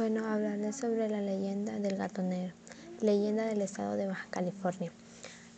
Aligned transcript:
Bueno, 0.00 0.26
hablaré 0.26 0.72
sobre 0.72 1.10
la 1.10 1.20
leyenda 1.20 1.78
del 1.78 1.98
gato 1.98 2.22
negro, 2.22 2.54
leyenda 3.02 3.44
del 3.44 3.60
estado 3.60 3.96
de 3.96 4.06
Baja 4.06 4.26
California. 4.30 4.90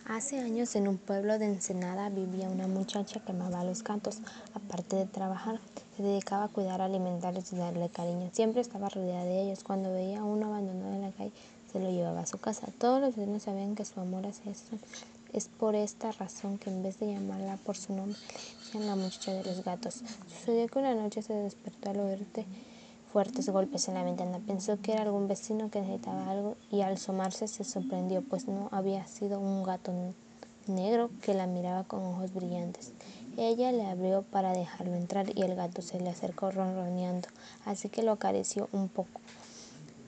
Hace 0.05 0.41
años 0.41 0.75
en 0.75 0.89
un 0.89 0.99
pueblo 0.99 1.39
de 1.39 1.45
Ensenada 1.45 2.09
vivía 2.09 2.49
una 2.49 2.67
muchacha 2.67 3.21
que 3.21 3.31
amaba 3.31 3.61
a 3.61 3.65
los 3.65 3.85
gatos. 3.85 4.19
Aparte 4.53 4.97
de 4.97 5.07
trabajar, 5.07 5.61
se 5.97 6.03
dedicaba 6.03 6.43
a 6.43 6.49
cuidar, 6.49 6.81
alimentarlos 6.81 7.53
y 7.53 7.57
darle 7.57 7.89
cariño. 7.89 8.31
Siempre 8.33 8.63
estaba 8.63 8.89
rodeada 8.89 9.23
de 9.23 9.43
ellos. 9.43 9.63
Cuando 9.63 9.93
veía 9.93 10.19
a 10.19 10.25
uno 10.25 10.47
abandonado 10.47 10.93
en 10.93 11.03
la 11.03 11.13
calle, 11.13 11.31
se 11.73 11.79
lo 11.79 11.93
llevaba 11.93 12.23
a 12.23 12.27
su 12.27 12.39
casa. 12.39 12.67
Todos 12.79 13.01
los 13.01 13.15
vecinos 13.15 13.45
sabían 13.45 13.77
que 13.77 13.85
su 13.85 14.01
amor 14.01 14.27
hacia 14.27 14.51
esto. 14.51 14.77
Es 15.33 15.47
por 15.47 15.77
esta 15.77 16.11
razón 16.11 16.59
que 16.59 16.69
en 16.69 16.83
vez 16.83 16.99
de 16.99 17.13
llamarla 17.13 17.59
por 17.59 17.77
su 17.77 17.95
nombre, 17.95 18.19
decían 18.59 18.89
la 18.89 18.97
muchacha 18.97 19.35
de 19.35 19.45
los 19.45 19.63
gatos. 19.63 20.03
Sucedió 20.27 20.67
que 20.67 20.81
una 20.81 20.97
noche 20.97 21.23
se 21.23 21.33
despertó 21.33 21.91
al 21.91 22.01
oírte 22.01 22.45
fuertes 23.13 23.51
golpes 23.51 23.89
en 23.89 23.95
la 23.95 24.05
ventana. 24.05 24.41
Pensó 24.47 24.81
que 24.81 24.93
era 24.93 25.03
algún 25.03 25.29
vecino 25.29 25.71
que 25.71 25.83
necesitaba 25.83 26.31
algo 26.31 26.57
y 26.71 26.81
al 26.81 26.95
asomarse 26.95 27.47
se 27.47 27.63
sorprendió, 27.63 28.23
pues 28.23 28.49
no 28.49 28.69
había 28.73 29.07
sido 29.07 29.39
un 29.39 29.63
gato 29.63 29.93
negro 30.67 31.11
que 31.21 31.35
la 31.35 31.47
miraba 31.47 31.85
con 31.85 32.03
ojos 32.03 32.33
brillantes. 32.33 32.93
Ella 33.37 33.71
le 33.73 33.85
abrió 33.85 34.23
para 34.23 34.53
dejarlo 34.53 34.95
entrar 34.95 35.27
y 35.37 35.43
el 35.43 35.55
gato 35.55 35.83
se 35.83 36.01
le 36.01 36.09
acercó 36.09 36.51
ronroneando, 36.51 37.29
así 37.67 37.89
que 37.89 38.03
lo 38.03 38.13
acarició 38.13 38.69
un 38.73 38.89
poco, 38.89 39.21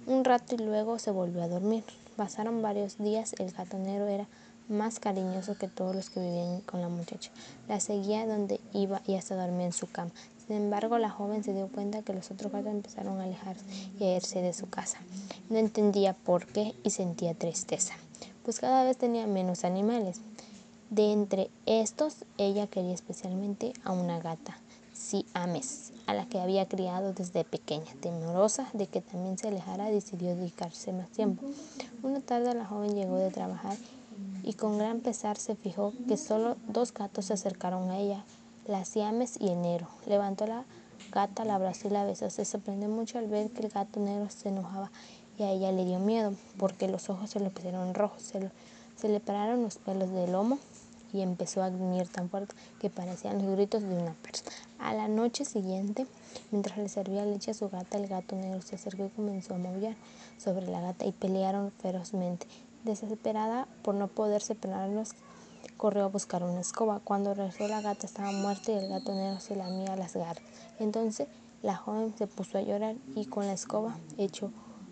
un 0.06 0.24
rato 0.24 0.54
y 0.54 0.58
luego 0.58 0.98
se 0.98 1.10
volvió 1.10 1.42
a 1.42 1.48
dormir. 1.48 1.84
Pasaron 2.16 2.62
varios 2.62 2.98
días, 2.98 3.34
el 3.38 3.50
gato 3.52 3.78
negro 3.78 4.06
era 4.06 4.26
más 4.68 4.98
cariñoso 4.98 5.56
que 5.58 5.68
todos 5.68 5.94
los 5.94 6.10
que 6.10 6.20
vivían 6.20 6.60
con 6.62 6.80
la 6.80 6.88
muchacha. 6.88 7.30
La 7.68 7.80
seguía 7.80 8.26
donde 8.26 8.60
iba 8.72 9.02
y 9.06 9.16
hasta 9.16 9.34
dormía 9.36 9.66
en 9.66 9.72
su 9.72 9.90
cama. 9.90 10.10
Sin 10.46 10.56
embargo, 10.56 10.98
la 10.98 11.08
joven 11.08 11.42
se 11.42 11.54
dio 11.54 11.68
cuenta 11.68 12.02
que 12.02 12.12
los 12.12 12.30
otros 12.30 12.52
gatos 12.52 12.70
empezaron 12.70 13.18
a 13.20 13.24
alejarse 13.24 13.64
y 13.98 14.04
a 14.04 14.16
irse 14.16 14.42
de 14.42 14.52
su 14.52 14.68
casa. 14.68 14.98
No 15.48 15.56
entendía 15.56 16.12
por 16.12 16.46
qué 16.46 16.74
y 16.82 16.90
sentía 16.90 17.34
tristeza, 17.34 17.94
pues 18.44 18.60
cada 18.60 18.84
vez 18.84 18.98
tenía 18.98 19.26
menos 19.26 19.64
animales. 19.64 20.20
De 20.90 21.12
entre 21.12 21.50
estos, 21.64 22.24
ella 22.36 22.66
quería 22.66 22.92
especialmente 22.92 23.72
a 23.84 23.92
una 23.92 24.20
gata, 24.20 24.58
Siames, 24.92 25.92
a 26.06 26.12
la 26.12 26.26
que 26.26 26.38
había 26.38 26.68
criado 26.68 27.14
desde 27.14 27.44
pequeña. 27.44 27.92
Temerosa 28.00 28.68
de 28.74 28.86
que 28.86 29.00
también 29.00 29.38
se 29.38 29.48
alejara, 29.48 29.90
decidió 29.90 30.36
dedicarse 30.36 30.92
más 30.92 31.08
tiempo. 31.08 31.46
Una 32.02 32.20
tarde 32.20 32.54
la 32.54 32.66
joven 32.66 32.94
llegó 32.94 33.16
de 33.16 33.30
trabajar 33.30 33.76
y 34.42 34.52
con 34.52 34.76
gran 34.76 35.00
pesar 35.00 35.38
se 35.38 35.56
fijó 35.56 35.94
que 36.06 36.18
solo 36.18 36.56
dos 36.68 36.92
gatos 36.92 37.24
se 37.24 37.32
acercaron 37.32 37.90
a 37.90 37.98
ella 37.98 38.24
las 38.66 38.88
siames 38.88 39.36
y 39.40 39.48
el 39.48 39.62
negro. 39.62 39.88
Levantó 40.06 40.46
la 40.46 40.64
gata, 41.12 41.44
la 41.44 41.56
abrazó 41.56 41.88
y 41.88 41.90
la 41.90 42.04
besó. 42.04 42.30
Se 42.30 42.44
sorprendió 42.44 42.88
mucho 42.88 43.18
al 43.18 43.28
ver 43.28 43.50
que 43.50 43.62
el 43.62 43.68
gato 43.68 44.00
negro 44.00 44.28
se 44.30 44.48
enojaba 44.48 44.90
y 45.38 45.42
a 45.42 45.50
ella 45.50 45.72
le 45.72 45.84
dio 45.84 45.98
miedo 45.98 46.34
porque 46.58 46.88
los 46.88 47.10
ojos 47.10 47.30
se 47.30 47.40
le 47.40 47.50
pusieron 47.50 47.94
rojos. 47.94 48.22
Se, 48.22 49.08
le 49.08 49.20
pararon 49.20 49.62
los 49.62 49.76
pelos 49.76 50.10
del 50.10 50.32
lomo 50.32 50.58
y 51.12 51.20
empezó 51.20 51.62
a 51.62 51.68
gruñir 51.68 52.08
tan 52.08 52.30
fuerte 52.30 52.54
que 52.80 52.90
parecían 52.90 53.44
los 53.44 53.54
gritos 53.54 53.82
de 53.82 53.96
una 53.96 54.14
persona. 54.14 54.50
A 54.78 54.94
la 54.94 55.08
noche 55.08 55.44
siguiente, 55.44 56.06
mientras 56.50 56.78
le 56.78 56.88
servía 56.88 57.24
leche 57.24 57.50
a 57.50 57.54
su 57.54 57.68
gata, 57.68 57.98
el 57.98 58.06
gato 58.06 58.34
negro 58.34 58.62
se 58.62 58.76
acercó 58.76 59.06
y 59.06 59.10
comenzó 59.10 59.54
a 59.54 59.58
maullar 59.58 59.94
sobre 60.38 60.66
la 60.66 60.80
gata 60.80 61.04
y 61.04 61.12
pelearon 61.12 61.70
ferozmente. 61.70 62.46
Desesperada 62.84 63.66
por 63.82 63.94
no 63.94 64.08
poder 64.08 64.42
separarlos, 64.42 65.12
corrió 65.76 66.04
a 66.04 66.08
buscar 66.08 66.42
una 66.42 66.60
escoba. 66.60 67.00
Cuando 67.02 67.34
regresó 67.34 67.68
la 67.68 67.80
gata 67.80 68.06
estaba 68.06 68.32
muerta 68.32 68.72
y 68.72 68.76
el 68.76 68.88
gato 68.88 69.14
negro 69.14 69.40
se 69.40 69.56
lamía 69.56 69.96
las 69.96 70.14
garras. 70.14 70.44
Entonces 70.78 71.28
la 71.62 71.76
joven 71.76 72.14
se 72.16 72.26
puso 72.26 72.58
a 72.58 72.62
llorar 72.62 72.96
y 73.14 73.26
con 73.26 73.46
la 73.46 73.52
escoba 73.52 73.96
echó 74.18 74.50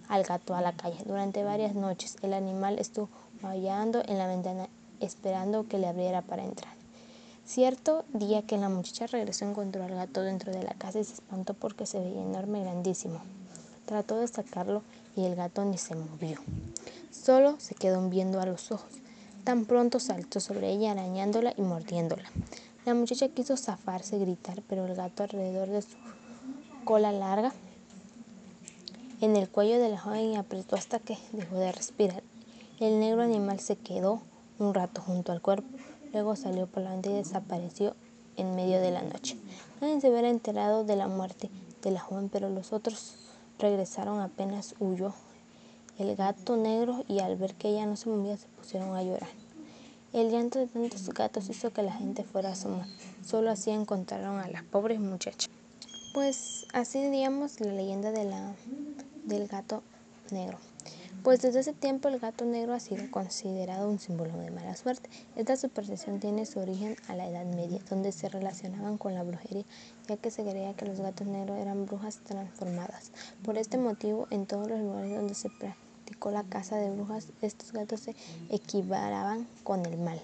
al 0.08 0.24
gato 0.24 0.54
a 0.54 0.60
la 0.60 0.72
calle. 0.72 0.98
Durante 1.06 1.44
varias 1.44 1.74
noches 1.74 2.16
el 2.22 2.34
animal 2.34 2.78
estuvo 2.78 3.08
maullando 3.42 4.02
en 4.06 4.18
la 4.18 4.26
ventana 4.26 4.68
esperando 5.00 5.66
que 5.68 5.78
le 5.78 5.88
abriera 5.88 6.22
para 6.22 6.44
entrar. 6.44 6.74
Cierto 7.44 8.04
día 8.12 8.42
que 8.42 8.56
la 8.56 8.68
muchacha 8.68 9.06
regresó 9.06 9.44
encontró 9.44 9.82
al 9.82 9.94
gato 9.94 10.22
dentro 10.22 10.52
de 10.52 10.62
la 10.62 10.74
casa 10.74 11.00
y 11.00 11.04
se 11.04 11.14
espantó 11.14 11.54
porque 11.54 11.86
se 11.86 11.98
veía 11.98 12.22
enorme 12.22 12.60
y 12.60 12.62
grandísimo. 12.62 13.20
Trató 13.84 14.16
de 14.16 14.28
sacarlo 14.28 14.82
y 15.16 15.24
el 15.24 15.34
gato 15.34 15.64
ni 15.64 15.76
se 15.76 15.96
movió. 15.96 16.38
Solo 17.10 17.56
se 17.58 17.74
quedó 17.74 18.08
viendo 18.08 18.40
a 18.40 18.46
los 18.46 18.70
ojos. 18.70 19.01
Tan 19.44 19.64
pronto 19.64 19.98
saltó 19.98 20.38
sobre 20.38 20.70
ella 20.70 20.92
arañándola 20.92 21.52
y 21.56 21.62
mordiéndola. 21.62 22.30
La 22.84 22.94
muchacha 22.94 23.28
quiso 23.28 23.56
zafarse, 23.56 24.16
y 24.16 24.20
gritar, 24.20 24.62
pero 24.68 24.86
el 24.86 24.94
gato 24.94 25.24
alrededor 25.24 25.68
de 25.68 25.82
su 25.82 25.96
cola 26.84 27.10
larga 27.10 27.52
en 29.20 29.36
el 29.36 29.48
cuello 29.48 29.80
de 29.80 29.88
la 29.88 30.00
joven 30.00 30.36
apretó 30.36 30.76
hasta 30.76 30.98
que 30.98 31.16
dejó 31.32 31.56
de 31.56 31.72
respirar. 31.72 32.22
El 32.80 32.98
negro 32.98 33.22
animal 33.22 33.60
se 33.60 33.76
quedó 33.76 34.20
un 34.58 34.74
rato 34.74 35.00
junto 35.00 35.32
al 35.32 35.40
cuerpo, 35.40 35.68
luego 36.12 36.34
salió 36.34 36.66
por 36.66 36.82
la 36.82 36.90
ventana 36.90 37.16
y 37.16 37.18
desapareció 37.18 37.94
en 38.36 38.56
medio 38.56 38.80
de 38.80 38.90
la 38.90 39.02
noche. 39.02 39.36
Nadie 39.80 40.00
se 40.00 40.10
hubiera 40.10 40.28
enterado 40.28 40.84
de 40.84 40.96
la 40.96 41.06
muerte 41.06 41.50
de 41.82 41.90
la 41.90 42.00
joven, 42.00 42.28
pero 42.28 42.48
los 42.48 42.72
otros 42.72 43.14
regresaron 43.58 44.20
apenas 44.20 44.74
huyó 44.80 45.14
el 45.98 46.16
gato 46.16 46.56
negro 46.56 47.04
y 47.08 47.20
al 47.20 47.36
ver 47.36 47.54
que 47.54 47.68
ella 47.68 47.86
no 47.86 47.96
se 47.96 48.08
movía 48.08 48.36
se 48.36 48.48
pusieron 48.48 48.96
a 48.96 49.02
llorar. 49.02 49.28
El 50.12 50.30
llanto 50.30 50.58
de 50.58 50.66
tantos 50.66 51.08
gatos 51.10 51.48
hizo 51.48 51.72
que 51.72 51.82
la 51.82 51.92
gente 51.92 52.22
fuera 52.22 52.50
a 52.50 52.52
asomar. 52.52 52.86
Solo 53.24 53.50
así 53.50 53.70
encontraron 53.70 54.40
a 54.40 54.48
la 54.48 54.62
pobre 54.70 54.98
muchacha. 54.98 55.48
Pues 56.12 56.66
así 56.74 57.02
diríamos 57.02 57.60
la 57.60 57.72
leyenda 57.72 58.10
de 58.10 58.24
la, 58.24 58.54
del 59.24 59.48
gato 59.48 59.82
negro. 60.30 60.58
Pues 61.22 61.40
desde 61.40 61.60
ese 61.60 61.72
tiempo 61.72 62.08
el 62.08 62.18
gato 62.18 62.44
negro 62.44 62.74
ha 62.74 62.80
sido 62.80 63.08
considerado 63.12 63.88
un 63.88 64.00
símbolo 64.00 64.36
de 64.38 64.50
mala 64.50 64.74
suerte. 64.74 65.08
Esta 65.36 65.56
superstición 65.56 66.18
tiene 66.18 66.46
su 66.46 66.58
origen 66.58 66.96
a 67.06 67.14
la 67.14 67.28
Edad 67.28 67.44
Media, 67.44 67.78
donde 67.88 68.10
se 68.10 68.28
relacionaban 68.28 68.98
con 68.98 69.14
la 69.14 69.22
brujería, 69.22 69.64
ya 70.08 70.16
que 70.16 70.32
se 70.32 70.42
creía 70.42 70.74
que 70.74 70.84
los 70.84 71.00
gatos 71.00 71.28
negros 71.28 71.58
eran 71.58 71.86
brujas 71.86 72.18
transformadas. 72.24 73.12
Por 73.44 73.56
este 73.56 73.78
motivo, 73.78 74.26
en 74.30 74.46
todos 74.46 74.68
los 74.68 74.80
lugares 74.80 75.14
donde 75.14 75.34
se 75.34 75.48
la 76.30 76.44
caza 76.44 76.76
de 76.76 76.90
brujas, 76.90 77.28
estos 77.42 77.72
gatos 77.72 78.00
se 78.00 78.14
equivalaban 78.50 79.46
con 79.64 79.84
el 79.86 79.98
mal. 79.98 80.20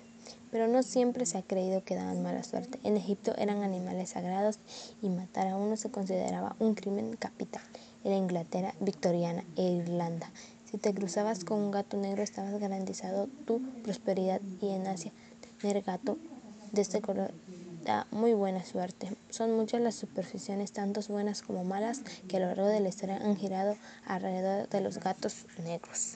Pero 0.50 0.66
no 0.66 0.82
siempre 0.82 1.26
se 1.26 1.38
ha 1.38 1.42
creído 1.42 1.84
que 1.84 1.94
daban 1.94 2.22
mala 2.22 2.42
suerte. 2.42 2.78
En 2.82 2.96
Egipto 2.96 3.34
eran 3.36 3.62
animales 3.62 4.10
sagrados 4.10 4.58
y 5.02 5.08
matar 5.08 5.48
a 5.48 5.56
uno 5.56 5.76
se 5.76 5.90
consideraba 5.90 6.56
un 6.58 6.74
crimen 6.74 7.16
capital. 7.16 7.62
En 8.04 8.12
Inglaterra 8.12 8.74
victoriana 8.80 9.44
e 9.56 9.62
Irlanda 9.62 10.30
si 10.70 10.76
te 10.76 10.92
cruzabas 10.92 11.44
con 11.44 11.60
un 11.60 11.70
gato 11.70 11.96
negro 11.96 12.22
estabas 12.22 12.60
garantizado 12.60 13.26
tu 13.46 13.62
prosperidad 13.82 14.42
y 14.60 14.68
en 14.68 14.86
Asia 14.86 15.12
tener 15.62 15.82
gato 15.82 16.18
de 16.72 16.82
este 16.82 17.00
color 17.00 17.32
da 17.84 18.06
muy 18.10 18.34
buena 18.34 18.62
suerte. 18.62 19.08
Son 19.30 19.54
muchas 19.56 19.80
las 19.80 19.94
supersticiones, 19.94 20.72
tanto 20.72 21.00
buenas 21.08 21.42
como 21.42 21.64
malas, 21.64 22.02
que 22.28 22.38
a 22.38 22.40
lo 22.40 22.46
largo 22.46 22.66
de 22.66 22.80
la 22.80 22.88
historia 22.88 23.16
han 23.16 23.36
girado 23.36 23.76
alrededor 24.06 24.68
de 24.68 24.80
los 24.80 24.98
gatos 24.98 25.46
negros. 25.64 26.14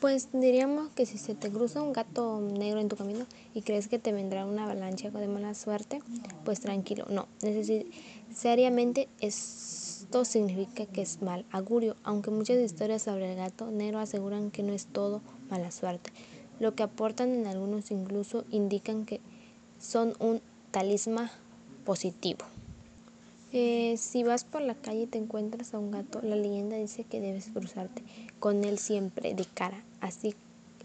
Pues 0.00 0.28
diríamos 0.32 0.90
que 0.90 1.06
si 1.06 1.18
se 1.18 1.34
te 1.34 1.50
cruza 1.50 1.80
un 1.82 1.92
gato 1.92 2.40
negro 2.40 2.80
en 2.80 2.88
tu 2.88 2.96
camino 2.96 3.26
y 3.54 3.62
crees 3.62 3.88
que 3.88 3.98
te 3.98 4.12
vendrá 4.12 4.44
una 4.44 4.64
avalancha 4.64 5.10
de 5.10 5.28
mala 5.28 5.54
suerte, 5.54 6.02
pues 6.44 6.60
tranquilo, 6.60 7.06
no, 7.08 7.28
necesariamente 7.42 9.08
es 9.20 9.76
esto 10.06 10.24
significa 10.24 10.86
que 10.86 11.02
es 11.02 11.20
mal 11.20 11.44
augurio, 11.50 11.96
aunque 12.04 12.30
muchas 12.30 12.58
historias 12.58 13.02
sobre 13.02 13.32
el 13.32 13.36
gato 13.36 13.72
negro 13.72 13.98
aseguran 13.98 14.52
que 14.52 14.62
no 14.62 14.72
es 14.72 14.86
todo 14.86 15.20
mala 15.50 15.72
suerte. 15.72 16.12
Lo 16.60 16.76
que 16.76 16.84
aportan 16.84 17.30
en 17.30 17.48
algunos 17.48 17.90
incluso 17.90 18.44
indican 18.50 19.04
que 19.04 19.20
son 19.80 20.14
un 20.20 20.40
talismán 20.70 21.28
positivo. 21.86 22.44
Eh, 23.52 23.96
si 23.96 24.24
vas 24.24 24.44
por 24.44 24.60
la 24.60 24.74
calle 24.74 25.02
y 25.02 25.06
te 25.06 25.16
encuentras 25.16 25.72
a 25.72 25.78
un 25.78 25.92
gato, 25.92 26.20
la 26.20 26.36
leyenda 26.36 26.76
dice 26.76 27.04
que 27.04 27.20
debes 27.20 27.46
cruzarte 27.46 28.02
con 28.38 28.64
él 28.64 28.78
siempre 28.78 29.34
de 29.34 29.46
cara. 29.46 29.82
Así 30.00 30.34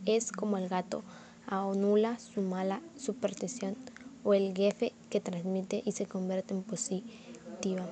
es 0.06 0.32
como 0.32 0.58
el 0.58 0.70
gato 0.70 1.04
anula 1.48 2.18
su 2.20 2.42
mala 2.42 2.80
superstición 2.98 3.76
o 4.24 4.34
el 4.34 4.56
jefe 4.56 4.94
que 5.10 5.20
transmite 5.20 5.82
y 5.84 5.92
se 5.92 6.06
convierte 6.06 6.54
en 6.54 6.64
positiva. 6.64 7.90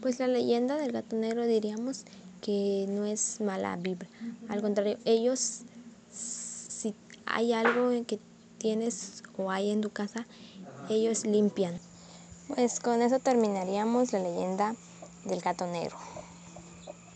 Pues 0.00 0.18
la 0.18 0.26
leyenda 0.26 0.76
del 0.76 0.90
gato 0.90 1.16
negro 1.16 1.46
diríamos 1.46 2.04
que 2.40 2.86
no 2.88 3.06
es 3.06 3.40
mala 3.40 3.76
vibra. 3.76 4.08
Al 4.48 4.60
contrario, 4.60 4.98
ellos, 5.04 5.60
si 6.10 6.92
hay 7.24 7.52
algo 7.52 7.90
que 8.04 8.18
tienes 8.62 9.24
o 9.36 9.50
hay 9.50 9.72
en 9.72 9.80
tu 9.80 9.90
casa, 9.90 10.24
ellos 10.88 11.26
limpian. 11.26 11.80
Pues 12.46 12.78
con 12.78 13.02
eso 13.02 13.18
terminaríamos 13.18 14.12
la 14.12 14.20
leyenda 14.20 14.76
del 15.24 15.40
gato 15.40 15.66
negro. 15.66 15.96